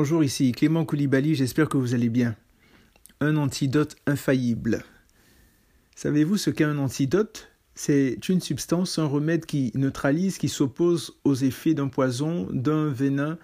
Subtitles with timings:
[0.00, 2.34] bonjour, ici Clément Koulibaly, j'espère que vous allez bien.
[3.20, 4.82] Un antidote infaillible.
[5.94, 7.50] Savez-vous ce qu'est un antidote?
[7.74, 13.36] C'est une substance, un remède qui neutralise, qui s'oppose aux effets d'un poison, d'un venin,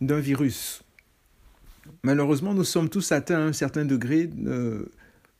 [0.00, 0.82] d'un virus.
[2.02, 4.86] Malheureusement, nous sommes tous atteints à un certain degré euh,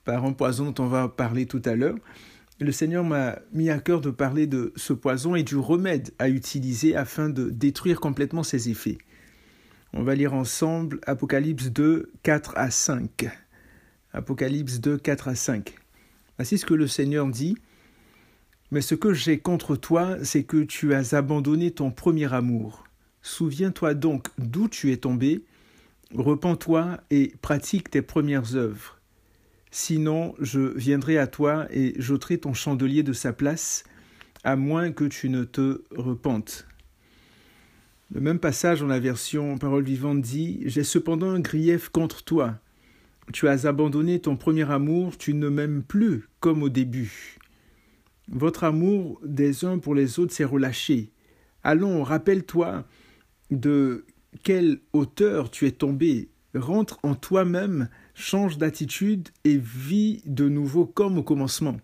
[0.05, 1.99] par un poison dont on va parler tout à l'heure.
[2.61, 6.29] Le Seigneur m'a mis à cœur de parler de ce poison et du remède à
[6.29, 8.99] utiliser afin de détruire complètement ses effets.
[9.93, 13.29] On va lire ensemble Apocalypse 2, 4 à 5.
[14.13, 15.75] Apocalypse 2, 4 à 5.
[16.37, 17.57] Voici ce que le Seigneur dit.
[18.71, 22.85] Mais ce que j'ai contre toi, c'est que tu as abandonné ton premier amour.
[23.23, 25.45] Souviens-toi donc d'où tu es tombé,
[26.15, 29.01] repens-toi et pratique tes premières œuvres.
[29.73, 33.83] Sinon, je viendrai à toi et j'ôterai ton chandelier de sa place,
[34.45, 36.69] à moins que tu ne te repentes.
[38.13, 42.59] Le même passage dans la version Parole vivante dit J'ai cependant un grief contre toi.
[43.33, 47.39] Tu as abandonné ton premier amour, tu ne m'aimes plus comme au début.
[48.29, 51.13] Votre amour des uns pour les autres s'est relâché.
[51.63, 52.85] Allons, rappelle-toi
[53.53, 54.05] de
[54.43, 56.31] quelle hauteur tu es tombé.
[56.53, 61.77] Rentre en toi-même, change d'attitude et vis de nouveau comme au commencement.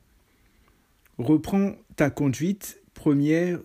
[1.18, 2.82] Reprends ta conduite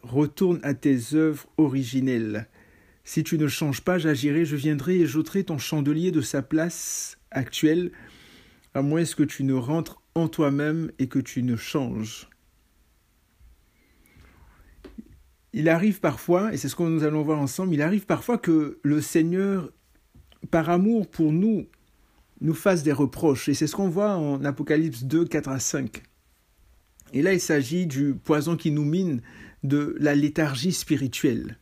[0.04, 2.48] retourne à tes œuvres originelles.
[3.04, 7.18] Si tu ne changes pas, j'agirai, je viendrai et j'ôterai ton chandelier de sa place
[7.32, 7.92] actuelle,
[8.74, 12.30] à moins que tu ne rentres en toi-même et que tu ne changes.
[15.54, 18.80] Il arrive parfois, et c'est ce que nous allons voir ensemble, il arrive parfois que
[18.84, 19.72] le Seigneur,
[20.50, 21.68] par amour pour nous,
[22.40, 23.50] nous fasse des reproches.
[23.50, 26.04] Et c'est ce qu'on voit en Apocalypse 2, 4 à 5.
[27.14, 29.22] Et là, il s'agit du poison qui nous mine,
[29.64, 31.58] de la léthargie spirituelle.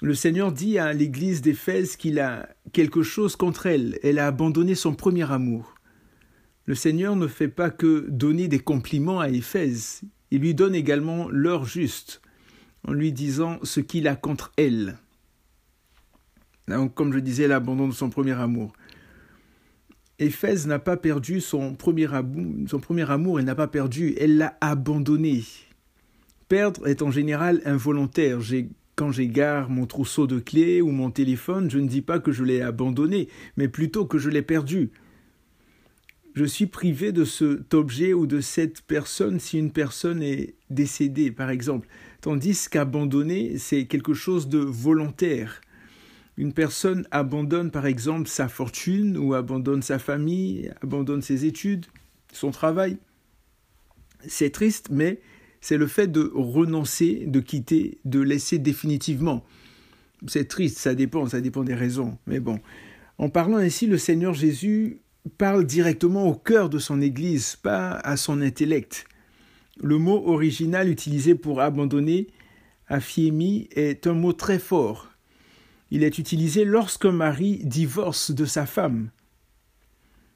[0.00, 3.98] Le Seigneur dit à l'église d'Éphèse qu'il a quelque chose contre elle.
[4.04, 5.74] Elle a abandonné son premier amour.
[6.66, 11.28] Le Seigneur ne fait pas que donner des compliments à Éphèse, il lui donne également
[11.30, 12.20] l'heure juste,
[12.86, 14.98] en lui disant ce qu'il a contre elle.
[16.68, 18.74] Donc, comme je disais, l'abandon de son premier amour.
[20.20, 25.44] Éphèse n'a pas perdu son premier amour, elle n'a pas perdu, elle l'a abandonné.
[26.48, 28.40] Perdre est en général involontaire.
[28.96, 32.42] Quand j'égare mon trousseau de clés ou mon téléphone, je ne dis pas que je
[32.42, 34.90] l'ai abandonné, mais plutôt que je l'ai perdu.
[36.34, 41.30] Je suis privé de cet objet ou de cette personne si une personne est décédée,
[41.30, 41.86] par exemple.
[42.20, 45.60] Tandis qu'abandonner, c'est quelque chose de volontaire.
[46.38, 51.86] Une personne abandonne, par exemple, sa fortune ou abandonne sa famille, abandonne ses études,
[52.32, 52.96] son travail.
[54.24, 55.20] C'est triste, mais
[55.60, 59.44] c'est le fait de renoncer, de quitter, de laisser définitivement.
[60.28, 62.16] C'est triste, ça dépend, ça dépend des raisons.
[62.28, 62.60] Mais bon,
[63.18, 65.00] en parlant ainsi, le Seigneur Jésus
[65.38, 69.06] parle directement au cœur de son Église, pas à son intellect.
[69.82, 72.28] Le mot original utilisé pour abandonner,
[72.86, 75.08] afiemi, est un mot très fort.
[75.90, 79.10] Il est utilisé lorsqu'un mari divorce de sa femme.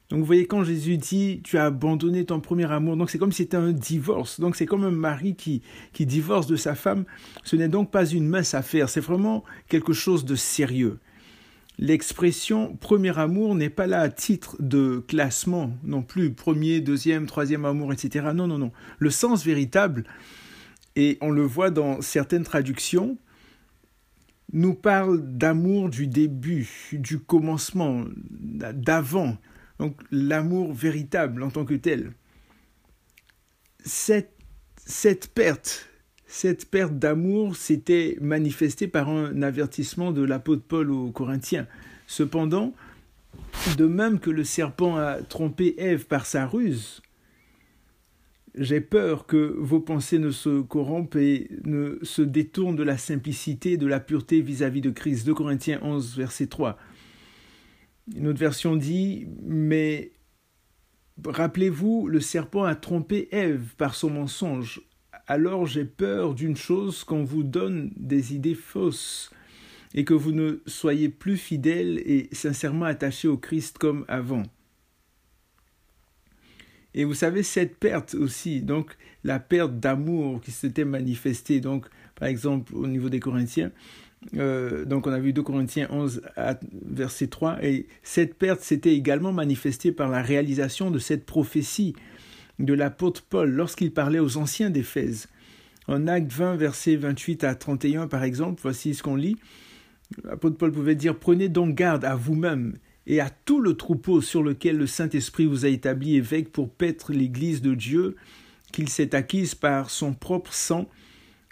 [0.09, 3.31] Donc vous voyez, quand Jésus dit tu as abandonné ton premier amour, donc c'est comme
[3.31, 4.39] si c'était un divorce.
[4.39, 5.61] Donc c'est comme un mari qui,
[5.91, 7.05] qui divorce de sa femme.
[7.43, 10.99] Ce n'est donc pas une mince affaire, c'est vraiment quelque chose de sérieux.
[11.79, 17.65] L'expression premier amour n'est pas là à titre de classement non plus, premier, deuxième, troisième
[17.65, 18.27] amour, etc.
[18.35, 18.71] Non, non, non.
[18.99, 20.03] Le sens véritable,
[20.95, 23.17] et on le voit dans certaines traductions,
[24.53, 29.37] nous parle d'amour du début, du commencement, d'avant,
[29.79, 32.13] donc l'amour véritable en tant que tel.
[33.83, 34.31] Cette,
[34.77, 35.89] cette perte,
[36.25, 41.67] cette perte d'amour s'était manifestée par un avertissement de l'apôtre Paul aux Corinthiens.
[42.07, 42.73] Cependant,
[43.77, 47.02] de même que le serpent a trompé Ève par sa ruse,
[48.55, 53.73] j'ai peur que vos pensées ne se corrompent et ne se détournent de la simplicité
[53.73, 55.25] et de la pureté vis-à-vis -vis de Christ.
[55.25, 56.77] 2 Corinthiens 11, verset 3.
[58.15, 60.11] Une autre version dit Mais
[61.23, 64.81] rappelez-vous, le serpent a trompé Ève par son mensonge.
[65.27, 69.31] Alors j'ai peur d'une chose qu'on vous donne des idées fausses
[69.93, 74.43] et que vous ne soyez plus fidèles et sincèrement attachés au Christ comme avant.
[76.95, 82.27] Et vous savez, cette perte aussi, donc la perte d'amour qui s'était manifestée, donc par
[82.27, 83.71] exemple au niveau des Corinthiens,
[84.37, 86.21] euh, donc on a vu 2 Corinthiens 11
[86.85, 91.93] verset 3 et cette perte s'était également manifestée par la réalisation de cette prophétie
[92.59, 95.27] de l'apôtre Paul lorsqu'il parlait aux anciens d'Éphèse.
[95.87, 99.37] En Acte 20 verset 28 à 31 par exemple, voici ce qu'on lit.
[100.23, 102.75] L'apôtre Paul pouvait dire Prenez donc garde à vous-même
[103.07, 107.11] et à tout le troupeau sur lequel le Saint-Esprit vous a établi évêque pour paître
[107.11, 108.15] l'Église de Dieu
[108.71, 110.89] qu'il s'est acquise par son propre sang.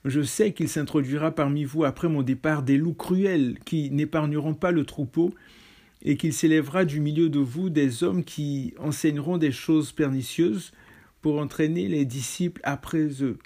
[0.06, 4.72] Je sais qu'il s'introduira parmi vous après mon départ des loups cruels qui n'épargneront pas
[4.72, 5.34] le troupeau,
[6.04, 10.72] et qu'il s'élèvera du milieu de vous des hommes qui enseigneront des choses pernicieuses
[11.22, 13.38] pour entraîner les disciples après eux.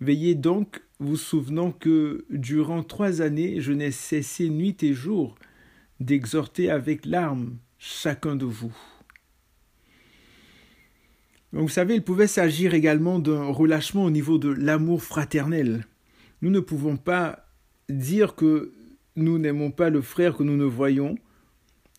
[0.00, 5.34] Veillez donc, vous souvenant que durant trois années je n'ai cessé nuit et jour
[6.02, 8.74] d'exhorter avec larmes chacun de vous.
[11.52, 15.86] vous savez, il pouvait s'agir également d'un relâchement au niveau de l'amour fraternel.
[16.40, 17.46] Nous ne pouvons pas
[17.88, 18.72] dire que
[19.16, 21.16] nous n'aimons pas le frère que nous ne voyons,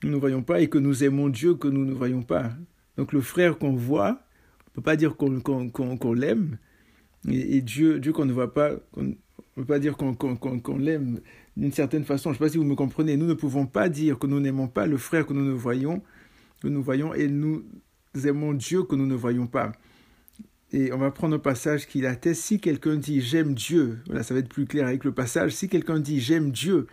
[0.04, 2.52] nous ne voyons pas, et que nous aimons Dieu que nous ne voyons pas.
[2.98, 6.58] Donc le frère qu'on voit, on ne peut pas dire qu'on l'aime,
[7.30, 8.72] et, Dieu, Dieu qu'on ne voit pas,
[9.56, 11.22] on ne peut pas dire qu'on l'aime
[11.56, 12.30] d'une certaine façon.
[12.30, 13.18] Je ne sais pas si vous me comprenez.
[13.18, 16.02] Nous ne pouvons pas dire que nous n'aimons pas le frère que nous ne voyons,
[16.62, 17.64] que nous voyons, et nous
[18.26, 19.72] aimons Dieu que nous ne voyons pas.
[20.72, 22.42] Et on va prendre un passage qui l'atteste.
[22.42, 25.52] Si quelqu'un dit j'aime Dieu, voilà, ça va être plus clair avec le passage.
[25.52, 26.88] Si quelqu'un dit j'aime Dieu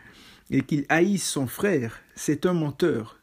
[0.50, 3.16] et qu'il haïsse son frère, c'est un menteur.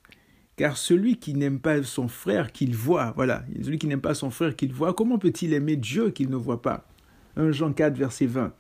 [0.56, 4.32] Car celui qui n'aime pas son frère qu'il voit, voilà, celui qui n'aime pas son
[4.32, 6.88] frère qu'il voit, comment peut-il aimer Dieu qu'il ne voit pas?
[7.36, 8.52] 1 Jean 4, verset 20.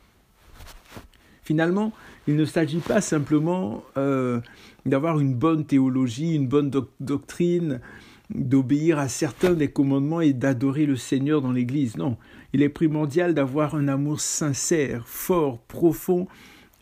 [1.47, 1.93] Finalement,
[2.27, 4.41] il ne s'agit pas simplement euh,
[4.85, 7.79] d'avoir une bonne théologie, une bonne doctrine,
[8.29, 11.95] d'obéir à certains des commandements et d'adorer le Seigneur dans l'Église.
[11.95, 12.17] Non,
[12.51, 16.27] il est primordial d'avoir un amour sincère, fort, profond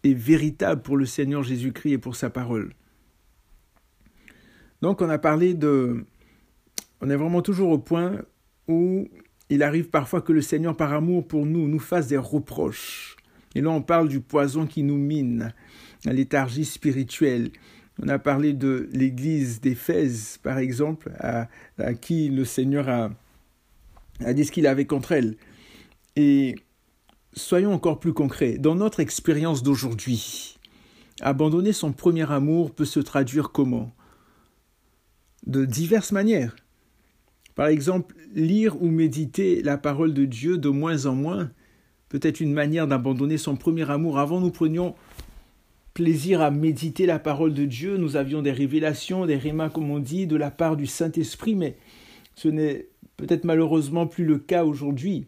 [0.03, 2.73] et véritable pour le Seigneur Jésus-Christ et pour sa parole.
[4.81, 6.07] Donc on a parlé de...
[7.01, 8.23] On est vraiment toujours au point
[8.67, 9.09] où
[9.51, 13.14] il arrive parfois que le Seigneur, par amour pour nous, nous fasse des reproches
[13.55, 15.53] et là, on parle du poison qui nous mine,
[16.03, 17.51] la léthargie spirituelle.
[18.03, 21.47] On a parlé de l'église d'Éphèse, par exemple, à,
[21.93, 23.11] qui le Seigneur a,
[24.19, 25.37] a dit ce qu'il avait contre elle.
[26.17, 26.55] Et
[27.31, 28.57] soyons encore plus concrets.
[28.57, 30.57] Dans notre expérience d'aujourd'hui,
[31.21, 33.95] abandonner son premier amour peut se traduire comment?
[35.47, 36.57] De diverses manières.
[37.55, 41.51] Par exemple, lire ou méditer la parole de Dieu de moins en moins
[42.15, 44.19] peut-être une manière d'abandonner son premier amour.
[44.19, 44.95] Avant, nous prenions
[45.93, 49.99] plaisir à méditer la parole de Dieu, nous avions des révélations, des rémas, comme on
[49.99, 51.75] dit, de la part du Saint-Esprit, mais
[52.33, 55.27] ce n'est peut-être malheureusement plus le cas aujourd'hui.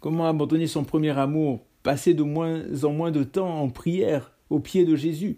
[0.00, 4.58] Comment abandonner son premier amour Passer de moins en moins de temps en prière au
[4.58, 5.36] pied de Jésus?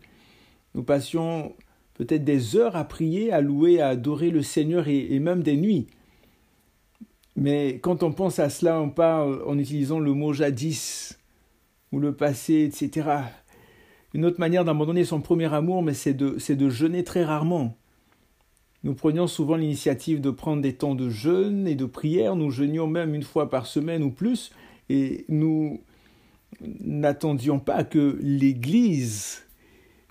[0.74, 1.52] Nous passions
[1.92, 5.88] peut-être des heures à prier, à louer, à adorer le Seigneur et même des nuits.
[7.36, 11.18] Mais quand on pense à cela, on parle en utilisant le mot jadis
[11.92, 13.08] ou le passé, etc.
[14.12, 17.76] Une autre manière d'abandonner son premier amour, mais c'est de, c'est de jeûner très rarement.
[18.84, 22.36] Nous prenions souvent l'initiative de prendre des temps de jeûne et de prière.
[22.36, 24.52] Nous jeûnions même une fois par semaine ou plus.
[24.88, 25.80] Et nous
[26.60, 29.42] n'attendions pas que l'Église,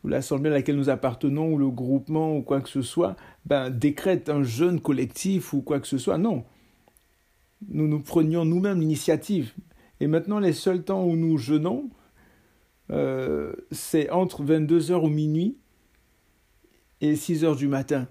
[0.03, 3.15] ou l'assemblée à laquelle nous appartenons, ou le groupement, ou quoi que ce soit,
[3.45, 6.17] ben, décrète un jeûne collectif ou quoi que ce soit.
[6.17, 6.43] Non
[7.69, 9.53] nous nous prenions nous-mêmes l'initiative.
[9.99, 11.89] Et maintenant, les seuls temps où nous jeûnons,
[12.91, 15.57] euh, c'est entre 22h ou minuit
[17.01, 18.07] et 6h du matin.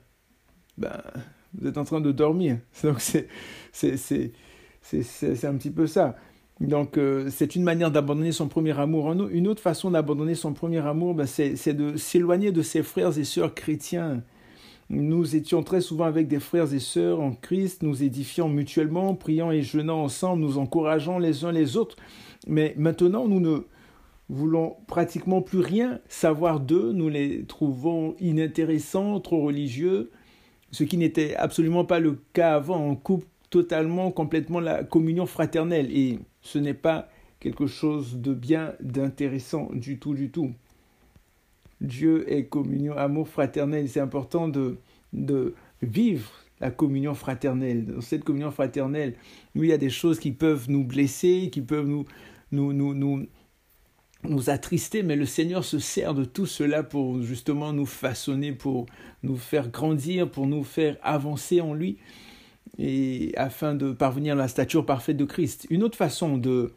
[0.78, 1.02] Ben,
[1.54, 2.58] vous êtes en train de dormir.
[2.82, 3.28] Donc, c'est,
[3.72, 3.96] c'est,
[4.82, 6.16] c'est, un petit peu ça.
[6.60, 9.12] Donc, euh, c'est une manière d'abandonner son premier amour.
[9.12, 13.24] Une autre façon d'abandonner son premier amour, ben, c'est de s'éloigner de ses frères et
[13.24, 14.22] sœurs chrétiens
[14.90, 19.50] nous étions très souvent avec des frères et sœurs en Christ, nous édifiant mutuellement, priant
[19.50, 21.96] et jeûnant ensemble, nous encourageant les uns les autres.
[22.46, 23.60] Mais maintenant, nous ne
[24.28, 30.10] voulons pratiquement plus rien savoir d'eux, nous les trouvons inintéressants, trop religieux,
[30.70, 32.80] ce qui n'était absolument pas le cas avant.
[32.80, 37.08] On coupe totalement, complètement la communion fraternelle et ce n'est pas
[37.40, 40.52] quelque chose de bien, d'intéressant du tout, du tout.
[41.82, 43.88] Dieu est communion, amour fraternel.
[43.88, 44.78] C'est important de,
[45.12, 47.84] de vivre la communion fraternelle.
[47.86, 49.14] Dans cette communion fraternelle,
[49.54, 52.04] nous, il y a des choses qui peuvent nous blesser, qui peuvent nous,
[52.52, 53.26] nous, nous, nous,
[54.22, 58.86] nous attrister, mais le Seigneur se sert de tout cela pour justement nous façonner, pour
[59.24, 61.98] nous faire grandir, pour nous faire avancer en lui,
[62.78, 65.66] et afin de parvenir à la stature parfaite de Christ.
[65.68, 66.72] Une autre façon de,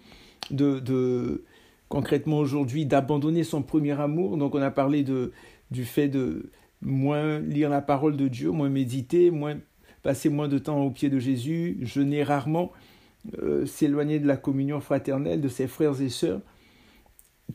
[0.49, 1.43] de, de
[1.89, 4.37] concrètement aujourd'hui d'abandonner son premier amour.
[4.37, 5.31] Donc on a parlé de,
[5.71, 6.49] du fait de
[6.81, 9.57] moins lire la parole de Dieu, moins méditer, moins
[10.03, 12.71] passer moins de temps au pied de Jésus, jeûner rarement,
[13.39, 16.41] euh, s'éloigner de la communion fraternelle de ses frères et sœurs.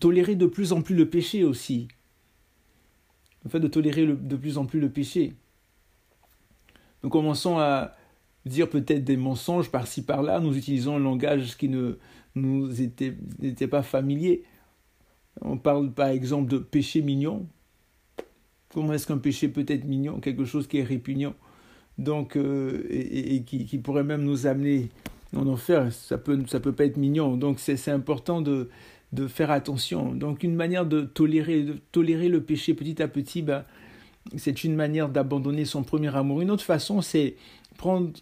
[0.01, 1.89] tolérer de plus en plus le péché aussi.
[3.45, 5.35] Le fait de tolérer de plus en plus le péché.
[7.03, 7.95] Nous commençons à
[8.47, 11.99] dire peut-être des mensonges par-ci par-là, nous utilisons un langage qui ne
[12.35, 14.45] nous n'était pas familier.
[15.41, 17.47] On parle par exemple de péché mignon.
[18.73, 20.21] Comment est-ce qu'un péché peut être mignon?
[20.21, 21.35] Quelque chose qui est répugnant.
[21.99, 24.89] Donc, euh, et, qui, pourrait même nous amener
[25.37, 25.93] en enfer.
[25.93, 27.37] Ça peut, ça peut pas être mignon.
[27.37, 28.71] Donc, c'est important de,
[29.13, 30.15] de faire attention.
[30.15, 33.65] Donc, une manière de tolérer, de tolérer le péché petit à petit, ben,
[34.37, 36.41] c'est une manière d'abandonner son premier amour.
[36.41, 37.37] Une autre façon, c'est
[37.77, 38.13] prendre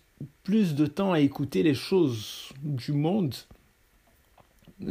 [0.45, 3.35] plus de temps à écouter les choses du monde.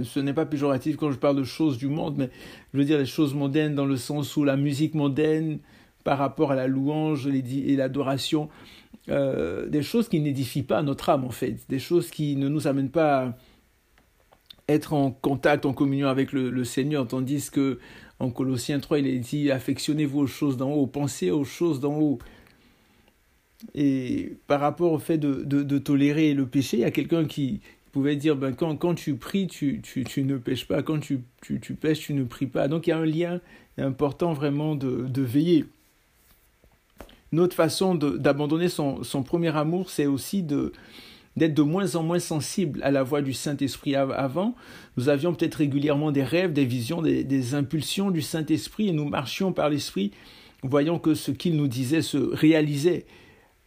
[0.04, 2.30] Ce n'est pas péjoratif quand je parle de choses du monde, mais
[2.74, 5.60] je veux dire les choses mondaines dans le sens où la musique mondaine
[6.04, 8.50] par rapport à la louange et l'adoration,
[9.10, 12.68] euh, des choses qui n'édifient pas notre âme en fait, des choses qui ne nous
[12.68, 13.34] amènent pas à
[14.68, 17.80] être en contact, en communion avec le, Seigneur, tandis que
[18.20, 21.98] en Colossiens 3, il est dit affectionnez-vous aux choses d'en haut, pensez aux choses d'en
[22.00, 22.20] haut.
[23.74, 27.62] Et par rapport au fait de, de, tolérer le péché, il y a quelqu'un qui
[27.98, 31.22] pouvait dire ben, quand, quand tu pries, tu, tu, tu ne pêches pas, quand tu,
[31.42, 32.68] tu, tu, pêches, tu ne pries pas.
[32.68, 33.42] Donc il y a un lien
[33.80, 35.66] important vraiment de, de veiller.
[37.34, 40.74] Une autre façon d'abandonner son, son, premier amour, c'est aussi de
[41.36, 43.96] d'être de moins en moins sensible à la voix du Saint-Esprit.
[43.96, 44.56] Avant,
[44.96, 49.08] nous avions peut-être régulièrement des rêves, des visions, des, des impulsions du Saint-Esprit et nous
[49.08, 50.12] marchions par l'Esprit,
[50.64, 53.06] voyant que ce qu'il nous disait se réalisait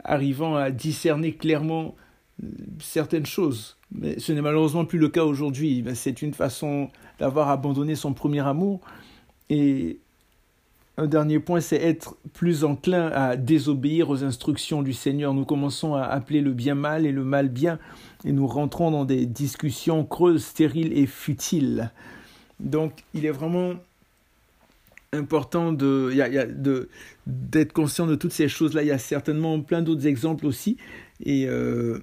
[0.03, 1.95] arrivant à discerner clairement
[2.81, 3.77] certaines choses.
[3.93, 5.85] Mais ce n'est malheureusement plus le cas aujourd'hui.
[5.95, 8.81] C'est une façon d'avoir abandonné son premier amour.
[9.49, 9.99] Et
[10.97, 15.35] un dernier point, c'est être plus enclin à désobéir aux instructions du Seigneur.
[15.35, 17.79] Nous commençons à appeler le bien mal et le mal bien,
[18.25, 21.91] et nous rentrons dans des discussions creuses, stériles et futiles.
[22.61, 23.75] Donc, il est vraiment
[25.13, 26.13] important de,
[26.53, 26.89] de,
[27.27, 28.83] d'être conscient de toutes ces choses-là.
[28.83, 30.77] Il y a certainement plein d'autres exemples aussi.
[31.25, 32.01] Et euh,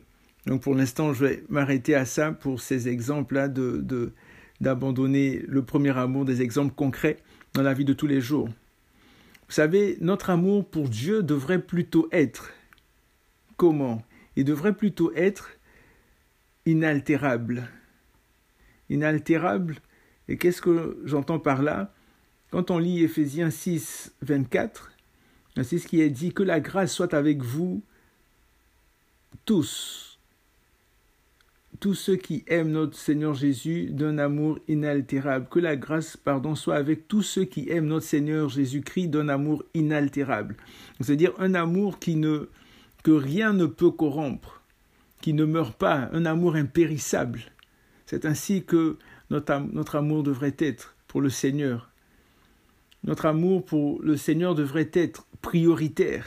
[0.47, 4.13] donc pour l'instant, je vais m'arrêter à ça pour ces exemples-là de,
[4.61, 7.17] d'abandonner le premier amour, des exemples concrets
[7.53, 8.47] dans la vie de tous les jours.
[8.47, 12.53] Vous savez, notre amour pour Dieu devrait plutôt être
[13.57, 14.01] comment?
[14.37, 15.51] Il devrait plutôt être
[16.65, 17.67] inaltérable.
[18.89, 19.75] Inaltérable.
[20.29, 21.93] Et qu'est-ce que j'entends par là?
[22.51, 24.93] Quand on lit Ephésiens 6, 24,
[25.63, 27.83] c'est ce qui est dit, que la grâce soit avec vous
[29.43, 30.06] tous,
[31.79, 35.47] tous ceux qui aiment notre Seigneur Jésus d'un amour inaltérable.
[35.49, 39.63] Que la grâce, pardon, soit avec tous ceux qui aiment notre Seigneur Jésus-Christ d'un amour
[39.73, 40.55] inaltérable.
[40.99, 42.49] C'est-à-dire un amour qui ne,
[43.03, 44.61] que rien ne peut corrompre,
[45.21, 47.41] qui ne meurt pas, un amour impérissable.
[48.05, 48.97] C'est ainsi que
[49.29, 51.91] notre, notre amour devrait être pour le Seigneur.
[53.03, 56.25] Notre amour pour le Seigneur devrait être prioritaire.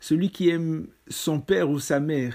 [0.00, 2.34] Celui qui aime son père ou sa mère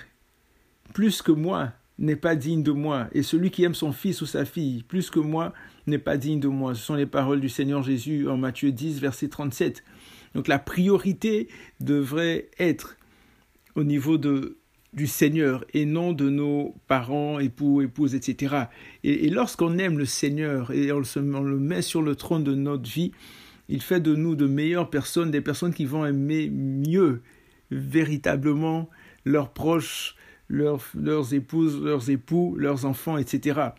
[0.93, 4.25] plus que moi n'est pas digne de moi, et celui qui aime son fils ou
[4.25, 5.53] sa fille plus que moi
[5.87, 6.75] n'est pas digne de moi.
[6.75, 9.83] Ce sont les paroles du Seigneur Jésus en Matthieu 10, verset 37.
[10.35, 11.47] Donc la priorité
[11.79, 12.97] devrait être
[13.75, 14.57] au niveau de,
[14.93, 18.65] du Seigneur et non de nos parents, époux, épouses, etc.
[19.03, 23.11] Et, lorsqu'on aime le Seigneur et on le met sur le trône de notre vie,
[23.69, 27.21] il fait de nous de meilleures personnes, des personnes qui vont aimer mieux
[27.69, 28.89] véritablement
[29.25, 30.15] leurs proches,
[30.49, 33.71] leurs, épouses, leurs époux, leurs enfants, etc.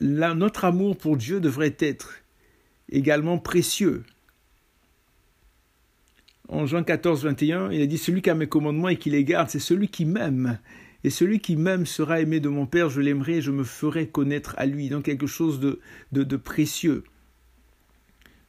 [0.00, 2.14] Là, notre amour pour Dieu devrait être
[2.90, 4.04] également précieux.
[6.48, 9.24] En Jean 14, 21, il a dit Celui qui a mes commandements et qui les
[9.24, 10.58] garde, c'est celui qui m'aime.
[11.04, 14.08] Et celui qui m'aime sera aimé de mon Père, je l'aimerai et je me ferai
[14.08, 14.88] connaître à lui.
[14.88, 15.80] Donc quelque chose de,
[16.12, 17.04] de, précieux.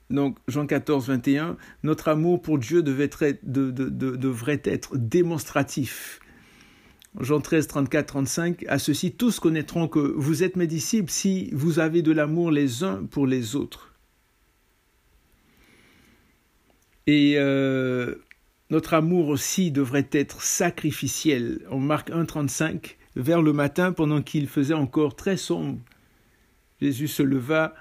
[0.09, 6.21] Donc Jean 14, 21, notre amour pour Dieu devrait être démonstratif.
[7.19, 11.79] Jean 13, 34, 35, à ceci tous connaîtront que vous êtes mes disciples si vous
[11.79, 13.93] avez de l'amour les uns pour les autres.
[17.07, 18.15] Et euh,
[18.69, 21.61] notre amour aussi devrait être sacrificiel.
[21.69, 25.79] En Marc 1, 35, vers le matin, pendant qu'il faisait encore très sombre,
[26.81, 27.73] Jésus se leva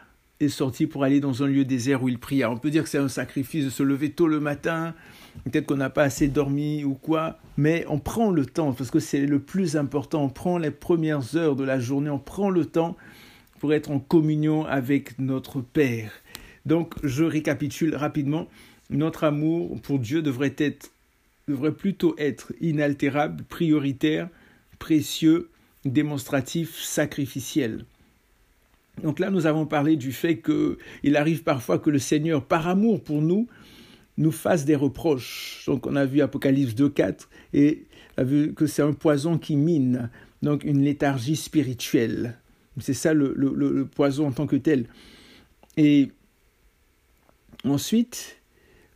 [0.48, 2.50] sorti pour aller dans un lieu désert où il pria.
[2.50, 4.94] On peut dire que c'est un sacrifice de se lever tôt le matin,
[5.44, 9.00] peut-être qu'on n'a pas assez dormi ou quoi, mais on prend le temps, parce que
[9.00, 12.64] c'est le plus important, on prend les premières heures de la journée, on prend le
[12.64, 12.96] temps
[13.60, 16.10] pour être en communion avec notre Père.
[16.66, 18.48] Donc je récapitule rapidement,
[18.90, 20.90] notre amour pour Dieu devrait être
[21.48, 24.28] devrait plutôt être inaltérable, prioritaire,
[24.78, 25.50] précieux,
[25.84, 27.84] démonstratif, sacrificiel.
[29.02, 33.02] Donc là, nous avons parlé du fait qu'il arrive parfois que le Seigneur, par amour
[33.02, 33.48] pour nous,
[34.16, 35.64] nous fasse des reproches.
[35.66, 37.84] Donc on a vu Apocalypse 2.4 et
[38.16, 40.10] a vu que c'est un poison qui mine,
[40.42, 42.38] donc une léthargie spirituelle.
[42.80, 44.86] C'est ça le, le, poison en tant que tel.
[45.76, 46.10] Et
[47.64, 48.40] ensuite,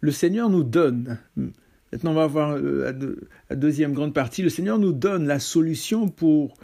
[0.00, 1.18] le Seigneur nous donne,
[1.92, 3.16] maintenant on va voir euh,
[3.50, 6.54] la deuxième grande partie, le Seigneur nous donne la solution pour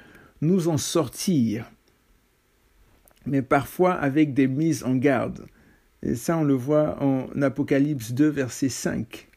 [0.40, 1.70] nous en sortir,
[3.26, 5.46] mais parfois avec des mises en garde.
[6.02, 9.28] Et ça, on le voit en Apocalypse 2, verset 5.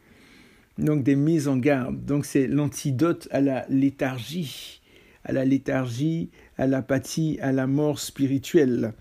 [0.77, 2.06] Donc des mises en garde.
[2.06, 4.82] Donc c'est l'antidote à la léthargie,
[5.24, 8.94] à la léthargie, à l'apathie, à la mort spirituelle.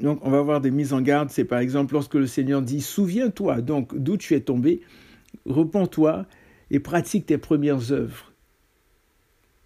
[0.00, 1.30] Donc on va voir des mises en garde.
[1.30, 4.80] C'est par exemple lorsque le Seigneur dit Souviens-toi donc d'où tu es tombé,
[5.44, 6.26] repens-toi
[6.70, 8.25] et pratique tes premières œuvres.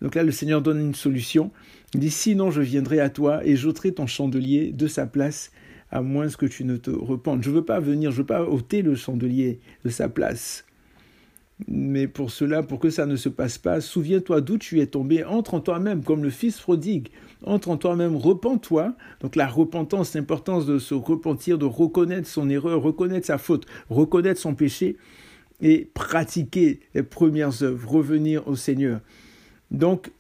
[0.00, 1.50] Donc là, le Seigneur donne une solution.
[1.94, 5.50] Il dit Sinon, je viendrai à toi et j'ôterai ton chandelier de sa place,
[5.90, 7.42] à moins que tu ne te repentes.
[7.42, 10.64] Je ne veux pas venir, je ne veux pas ôter le chandelier de sa place.
[11.68, 15.24] Mais pour cela, pour que ça ne se passe pas, souviens-toi d'où tu es tombé,
[15.24, 17.08] entre en toi-même, comme le fils prodigue,
[17.44, 18.94] entre en toi-même, repens-toi.
[19.20, 24.40] Donc la repentance, l'importance de se repentir, de reconnaître son erreur, reconnaître sa faute, reconnaître
[24.40, 24.96] son péché
[25.60, 29.00] et pratiquer les premières œuvres, revenir au Seigneur.
[29.70, 30.10] Donc,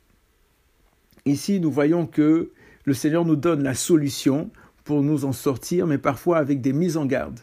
[1.26, 2.50] ici, nous voyons que
[2.84, 4.50] le Seigneur nous donne la solution
[4.84, 7.40] pour nous en sortir, mais parfois avec des mises en garde.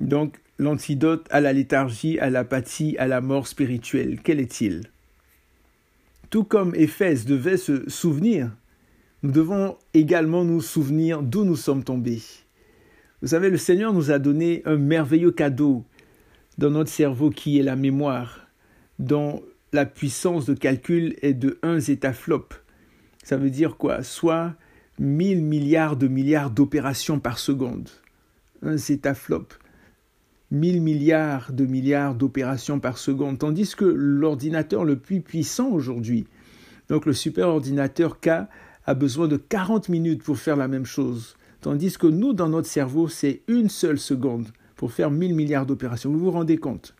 [0.00, 4.90] Donc, l'antidote à la léthargie, à l'apathie, à la mort spirituelle, quel est-il?
[6.28, 8.50] Tout comme Éphèse devait se souvenir,
[9.22, 12.22] nous devons également nous souvenir d'où nous sommes tombés.
[13.20, 15.84] Vous savez, le Seigneur nous a donné un merveilleux cadeau
[16.56, 18.46] dans notre cerveau qui est la mémoire,
[18.98, 19.42] dont
[19.72, 22.48] la puissance de calcul est de 1 zétaflop.
[23.22, 24.02] Ça veut dire quoi?
[24.02, 24.54] Soit
[24.98, 27.88] 1000 milliards de milliards d'opérations par seconde.
[28.62, 29.54] Un zétaflop.
[30.50, 33.38] 1000 milliards de milliards d'opérations par seconde.
[33.38, 36.26] Tandis que l'ordinateur le plus puissant aujourd'hui,
[36.88, 38.48] donc le superordinateur K,
[38.86, 41.36] a besoin de 40 minutes pour faire la même chose.
[41.60, 46.10] Tandis que nous, dans notre cerveau, c'est une seule seconde pour faire 1000 milliards d'opérations.
[46.10, 46.96] Vous vous rendez compte?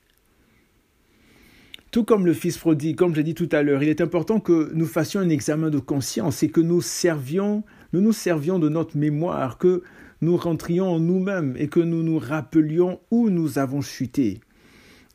[1.91, 4.71] Tout comme le Fils prodigue, comme j'ai dit tout à l'heure, il est important que
[4.75, 8.97] nous fassions un examen de conscience et que nous servions, nous nous servions de notre
[8.97, 9.83] mémoire, que
[10.21, 14.41] nous rentrions en nous-mêmes et que nous nous rappelions où nous avons chuté.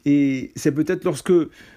[0.04, 1.34] Et c'est peut-être lorsque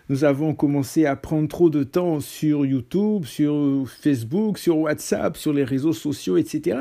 [0.08, 5.52] nous avons commencé à prendre trop de temps sur YouTube, sur Facebook, sur WhatsApp, sur
[5.52, 6.78] les réseaux sociaux, etc.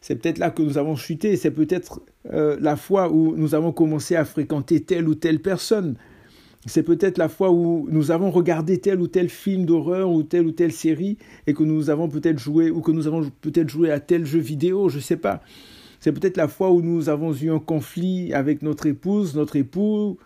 [0.00, 1.36] C'est peut-être là que nous avons chuté.
[1.36, 2.00] C'est peut-être
[2.32, 5.96] euh, la fois où nous avons commencé à fréquenter telle ou telle personne
[6.66, 10.46] c'est peut-être la fois où nous avons regardé tel ou tel film d'horreur ou telle
[10.46, 13.90] ou telle série et que nous avons peut-être joué ou que nous avons peut-être joué
[13.90, 15.42] à tel jeu vidéo, je ne sais pas.
[16.00, 20.18] C'est peut-être la fois où nous avons eu un conflit avec notre épouse, notre époux,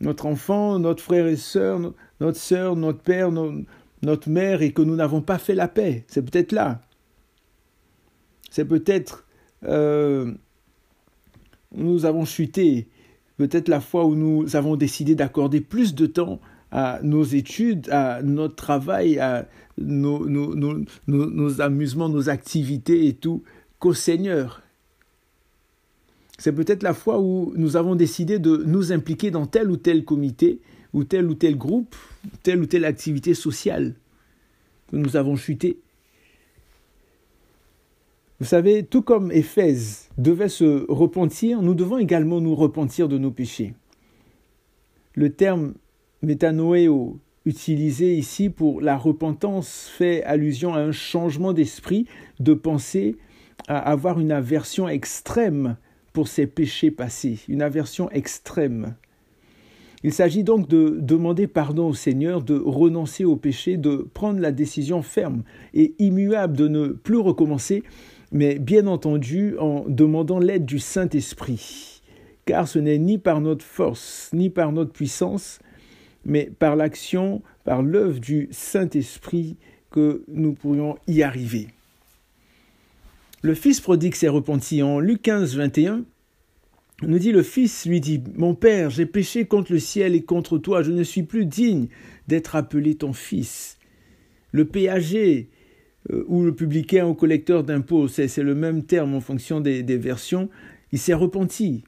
[0.00, 1.80] notre enfant, notre frère et sœur,
[2.20, 3.30] notre sœur, notre père,
[4.02, 6.04] notre mère et que nous n'avons pas fait la paix.
[6.06, 6.82] C'est peut-être là.
[8.50, 9.26] C'est peut-être
[9.64, 10.32] euh,
[11.74, 12.88] nous avons chuté
[13.48, 18.22] peut-être la fois où nous avons décidé d'accorder plus de temps à nos études, à
[18.22, 23.42] notre travail, à nos, nos, amusements, nos activités et tout,
[23.80, 24.62] qu'au Seigneur.
[26.38, 30.04] C'est peut-être la fois où nous avons décidé de nous impliquer dans tel ou tel
[30.04, 30.60] comité,
[30.92, 31.96] ou tel ou tel groupe,
[32.44, 33.94] telle ou telle activité sociale,
[34.88, 35.80] que nous avons chuté.
[38.42, 43.30] Vous savez, tout comme Éphèse devait se repentir, nous devons également nous repentir de nos
[43.30, 43.72] péchés.
[45.14, 45.74] Le terme
[46.22, 52.06] métanoéo utilisé ici pour la repentance fait allusion à un changement d'esprit,
[52.40, 53.14] de pensée,
[53.68, 55.76] à avoir une aversion extrême
[56.12, 58.96] pour ses péchés passés, une aversion extrême.
[60.02, 64.50] Il s'agit donc de demander pardon au Seigneur, de renoncer au péché, de prendre la
[64.50, 67.84] décision ferme et immuable de ne plus recommencer
[68.32, 72.02] mais bien entendu en demandant l'aide du Saint-Esprit,
[72.46, 75.60] car ce n'est ni par notre force, ni par notre puissance,
[76.24, 79.56] mais par l'action, par l'œuvre du Saint-Esprit
[79.90, 81.68] que nous pourrions y arriver.
[83.42, 86.04] Le fils prodigue s'est repenti en Luc 15, 21.
[87.02, 90.58] Nous dit le fils lui dit Mon père, j'ai péché contre le ciel et contre
[90.58, 91.88] toi, je ne suis plus digne
[92.28, 93.78] d'être appelé ton fils.
[94.52, 95.50] Le péager
[96.10, 100.48] ou le publicain ou collecteur d'impôts, c'est le même terme en fonction des, versions,
[100.90, 101.84] il s'est repenti.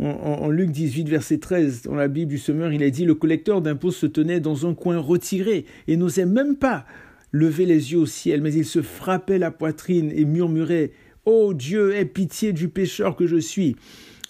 [0.00, 3.60] En, Luc 18, verset 13, dans la Bible du Semeur, il est dit Le collecteur
[3.60, 6.86] d'impôts se tenait dans un coin retiré et n'osait même pas
[7.30, 10.92] levait les yeux au ciel, mais il se frappait la poitrine et murmurait
[11.24, 13.76] Ô Dieu, aie pitié du pécheur que je suis.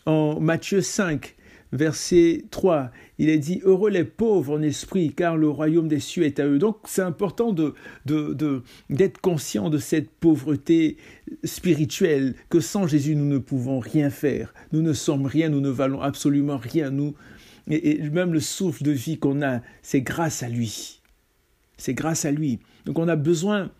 [0.05, 1.35] En Matthieu 5,
[1.73, 2.91] verset 3,
[3.23, 6.47] il est dit Heureux les pauvres en esprit, car le royaume des cieux est à
[6.47, 6.59] eux.
[6.59, 7.73] Donc c'est important de,
[8.05, 10.97] de, d'être conscient de cette pauvreté
[11.45, 14.53] spirituelle, que sans Jésus nous ne pouvons rien faire.
[14.73, 16.91] Nous ne sommes rien, nous ne valons absolument rien.
[16.91, 17.15] Nous,
[17.71, 21.01] et, et même le souffle de vie qu'on a, c'est grâce à lui.
[21.77, 22.59] C'est grâce à lui.
[22.87, 23.71] Donc on a besoin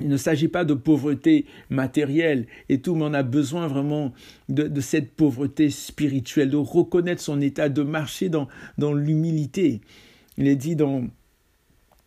[0.00, 4.12] il ne s'agit pas de pauvreté matérielle et tout, mais on a besoin vraiment
[4.48, 8.48] de, cette pauvreté spirituelle, de reconnaître son état, de marcher dans,
[8.92, 9.80] l'humilité.
[10.36, 11.04] Il est dit dans,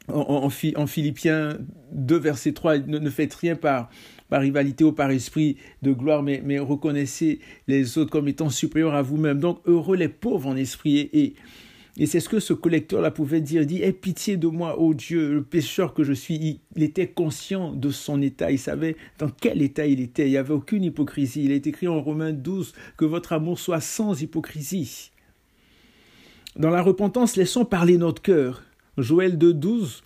[0.10, 1.58] en, en, Philippiens
[1.94, 3.90] 2, verset 3, ne, faites rien par,
[4.32, 9.40] rivalité ou par esprit de gloire, mais, reconnaissez les autres comme étant supérieurs à vous-même.
[9.40, 11.10] Donc, heureux les pauvres en esprit.
[11.14, 11.36] et
[12.06, 13.64] c'est ce que ce collecteur-là pouvait dire.
[13.64, 16.62] Il dit, aie pitié de moi, ô Dieu, le pécheur que je suis.
[16.76, 18.52] Il était conscient de son état.
[18.52, 20.28] Il savait dans quel état il était.
[20.28, 21.44] Il n'y avait aucune hypocrisie.
[21.44, 25.12] Il est écrit en Romains 12 que votre amour soit sans hypocrisie.
[26.56, 28.64] Dans la repentance, laissons parler notre cœur.
[28.98, 30.04] Joël 2, 12.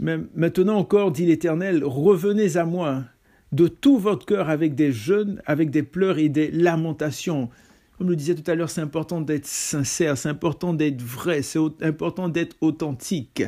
[0.00, 3.04] Maintenant encore, dit l'Éternel, revenez à moi
[3.52, 7.50] de tout votre cœur avec des jeûnes, avec des pleurs et des lamentations.
[7.98, 11.60] Comme le disais tout à l'heure, c'est important d'être sincère, c'est important d'être vrai, c'est
[11.80, 13.44] important d'être authentique,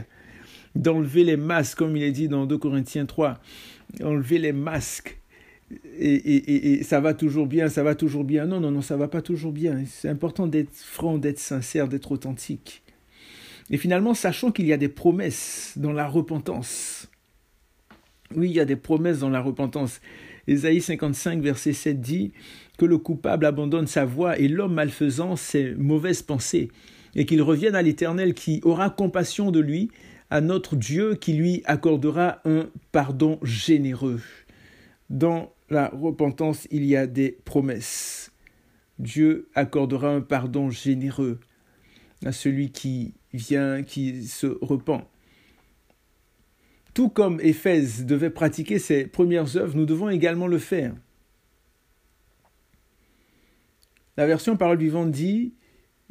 [0.76, 3.40] d'enlever les masques, comme il est dit dans 2 Corinthiens 3,
[4.02, 5.18] enlever les masques.
[5.98, 8.46] Et, et, ça va toujours bien, ça va toujours bien.
[8.46, 9.82] Non, non, non, ça va pas toujours bien.
[9.85, 12.85] C'est important d'être franc, d'être sincère, d'être authentique.
[13.70, 17.09] Et finalement, sachant qu'il y a des promesses dans la repentance.
[18.35, 20.00] Oui, il y a des promesses dans la repentance.
[20.46, 22.32] Ésaïe 55, verset 7 dit
[22.77, 26.71] que le coupable abandonne sa voie et l'homme malfaisant ses mauvaises pensées,
[27.15, 29.91] et qu'il revienne à l'Éternel qui aura compassion de lui,
[30.31, 34.21] à notre Dieu qui lui accordera un pardon généreux.
[35.09, 38.33] Dans la repentance, il y a des promesses.
[38.99, 41.39] Dieu accordera un pardon généreux
[42.25, 45.05] à celui qui vient, qui se repent.
[46.95, 50.95] Tout comme Éphèse devait pratiquer ses premières œuvres, nous devons également le faire.
[54.16, 55.52] La version parole vivante dit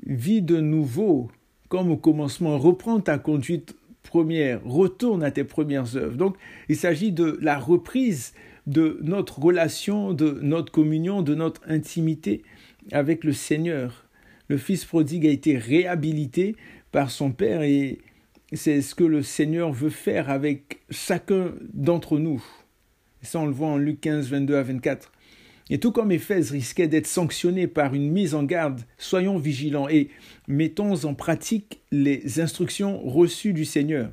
[0.05, 1.31] Vis de nouveau,
[1.69, 6.15] comme au commencement, reprends ta conduite première, retourne à tes premières œuvres.
[6.15, 6.37] Donc,
[6.69, 8.33] il s'agit de la reprise
[8.67, 12.43] de notre relation, de notre communion, de notre intimité
[12.91, 14.05] avec le Seigneur.
[14.47, 16.55] Le Fils prodigue a été réhabilité
[16.91, 17.99] par son Père et
[18.53, 22.43] c'est ce que le Seigneur veut faire avec chacun d'entre nous.
[23.23, 25.11] ça, on le voit en Luc 15, 22 à 24.
[25.69, 30.09] Et tout comme Éphèse risquait d'être sanctionné par une mise en garde, soyons vigilants et
[30.47, 34.11] mettons en pratique les instructions reçues du Seigneur.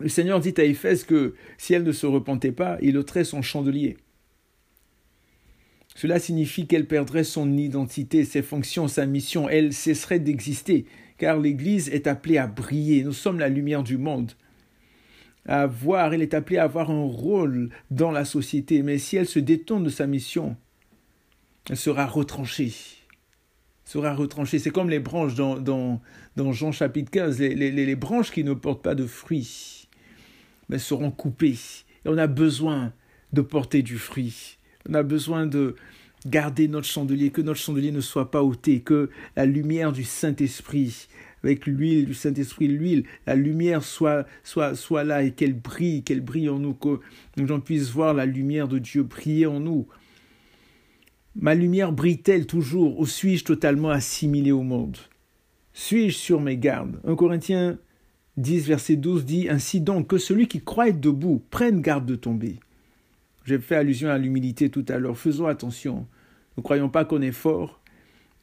[0.00, 3.40] Le Seigneur dit à Éphèse que si elle ne se repentait pas, il ôterait son
[3.40, 3.96] chandelier.
[5.94, 10.86] Cela signifie qu'elle perdrait son identité, ses fonctions, sa mission, elle cesserait d'exister,
[11.16, 14.32] car l'Église est appelée à briller, nous sommes la lumière du monde
[15.46, 19.84] elle est appelée à avoir un rôle dans la société, mais si elle se détourne
[19.84, 20.56] de sa mission,
[21.68, 22.72] elle sera retranchée.
[23.84, 24.58] Sera retranchée.
[24.58, 26.00] C'est comme les branches dans, dans,
[26.36, 29.84] dans Jean chapitre 15, les, les, les, branches qui ne portent pas de fruits
[30.68, 31.58] mais seront coupées.
[32.04, 32.92] Et on a besoin
[33.32, 34.58] de porter du fruit.
[34.88, 35.76] On a besoin de
[36.26, 41.08] garder notre chandelier, que notre chandelier ne soit pas ôté, que la lumière du Saint-Esprit
[41.44, 46.22] avec l'huile du Saint-Esprit, l'huile, la lumière soit, soit, soit là et qu'elle brille, qu'elle
[46.22, 47.00] brille en nous, que
[47.36, 49.86] j'en puisse voir la lumière de Dieu briller en nous.
[51.36, 54.96] Ma lumière brille-t-elle toujours ou suis-je totalement assimilé au monde?
[55.74, 57.00] Suis-je sur mes gardes?
[57.04, 57.78] 1 Corinthiens
[58.38, 62.14] 10, verset 12 dit Ainsi donc, que celui qui croit être debout prenne garde de
[62.14, 62.58] tomber.
[63.44, 65.18] J'ai fait allusion à l'humilité tout à l'heure.
[65.18, 66.06] Faisons attention.
[66.56, 67.80] Ne croyons pas qu'on est fort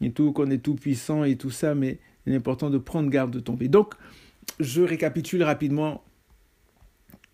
[0.02, 3.10] et tout, qu'on est tout puissant et tout ça, mais il est important de prendre
[3.10, 3.68] garde de tomber.
[3.68, 3.96] Donc,
[4.60, 6.04] je récapitule rapidement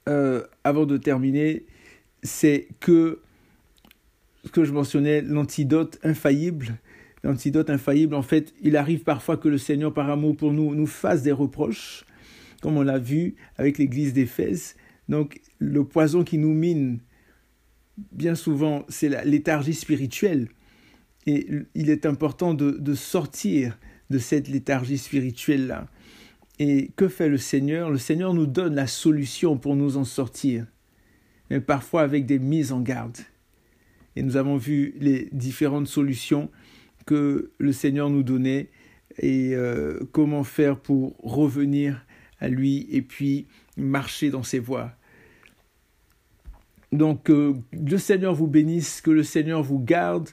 [0.07, 1.65] euh, avant de terminer.
[2.23, 3.19] C'est que
[4.45, 6.77] ce que je mentionnais, l'antidote infaillible.
[7.23, 10.87] L'antidote infaillible, en fait, il arrive parfois que le Seigneur, par amour pour nous, nous
[10.87, 12.05] fasse des reproches,
[12.61, 14.75] comme on l'a vu avec l'église d'Éphèse.
[15.09, 16.99] Donc, le poison qui nous mine,
[18.11, 20.49] bien souvent, c'est la léthargie spirituelle.
[21.25, 23.77] Et il est important de, sortir
[24.09, 25.87] de cette léthargie spirituelle-là.
[26.59, 27.91] Et que fait le Seigneur?
[27.91, 30.65] Le Seigneur nous donne la solution pour nous en sortir,
[31.49, 33.17] mais parfois avec des mises en garde.
[34.15, 36.49] Et nous avons vu les différentes solutions
[37.05, 38.69] que le Seigneur nous donnait
[39.19, 42.05] et euh, comment faire pour revenir
[42.39, 44.96] à lui et puis marcher dans ses voies.
[46.91, 50.29] Donc, que euh, le Seigneur vous bénisse, que le Seigneur vous garde,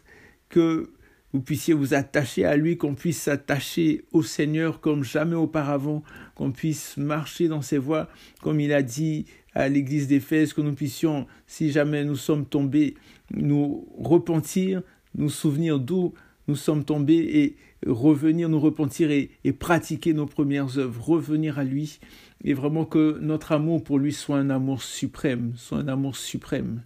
[0.49, 0.91] que
[1.33, 6.05] vous puissiez vous attacher à lui, qu'on puisse s'attacher au Seigneur comme jamais auparavant,
[6.37, 8.09] qu'on puisse marcher dans ses voies,
[8.41, 12.95] comme il a dit à l'église d'Éphèse, que nous puissions, si jamais nous sommes tombés,
[13.33, 14.83] nous repentir,
[15.17, 16.15] nous souvenir d'où
[16.47, 21.65] nous sommes tombés et revenir nous repentir et, et, pratiquer nos premières œuvres, revenir à
[21.65, 21.99] lui,
[22.45, 26.83] et vraiment que notre amour pour lui soit un amour suprême, soit un amour suprême.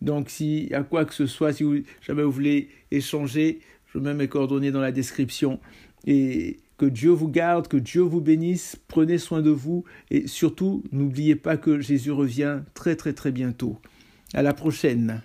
[0.00, 3.60] Donc, si à quoi que ce soit, si vous, jamais vous voulez échanger,
[3.92, 5.60] je mets mes coordonnées dans la description.
[6.06, 10.82] Et que Dieu vous garde, que Dieu vous bénisse, prenez soin de vous et surtout,
[10.90, 13.78] n'oubliez pas que Jésus revient très très très bientôt.
[14.34, 15.22] À la prochaine.